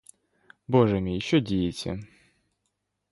[0.67, 1.99] Боже мій, що діється!